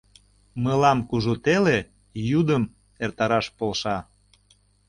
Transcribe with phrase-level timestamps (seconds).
[0.63, 1.77] Мылам кужу теле
[2.29, 2.63] йӱдым
[3.03, 3.97] эртараш полша.